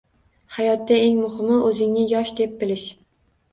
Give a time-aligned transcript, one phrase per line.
[0.55, 2.91] Hayotda eng muhimi o’zingni yosh deb bilish.